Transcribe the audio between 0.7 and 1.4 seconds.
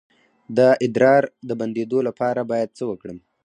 ادرار